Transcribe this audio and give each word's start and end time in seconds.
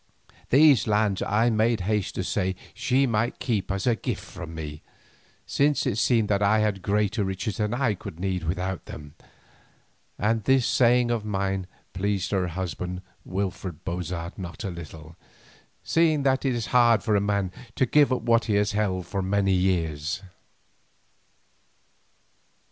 These 0.49 0.87
lands 0.87 1.21
I 1.21 1.51
made 1.51 1.81
haste 1.81 2.15
to 2.15 2.23
say 2.23 2.55
she 2.73 3.05
might 3.05 3.37
keep 3.37 3.69
as 3.71 3.85
a 3.85 3.95
gift 3.95 4.23
from 4.25 4.55
me, 4.55 4.81
since 5.45 5.85
it 5.85 5.97
seemed 5.99 6.27
that 6.29 6.41
I 6.41 6.57
had 6.57 6.81
greater 6.81 7.23
riches 7.23 7.57
than 7.57 7.71
I 7.71 7.93
could 7.93 8.19
need 8.19 8.45
without 8.45 8.85
them, 8.87 9.13
and 10.17 10.43
this 10.45 10.65
saying 10.65 11.11
of 11.11 11.23
mine 11.23 11.67
pleased 11.93 12.31
her 12.31 12.47
husband 12.47 13.03
Wilfred 13.25 13.85
Bozard 13.85 14.39
not 14.39 14.63
a 14.63 14.71
little, 14.71 15.17
seeing 15.83 16.23
that 16.23 16.45
it 16.45 16.55
is 16.55 16.65
hard 16.73 17.03
for 17.03 17.15
a 17.15 17.21
man 17.21 17.51
to 17.75 17.85
give 17.85 18.11
up 18.11 18.23
what 18.23 18.45
he 18.45 18.55
has 18.55 18.71
held 18.71 19.05
for 19.05 19.21
many 19.21 19.53
years. 19.53 20.23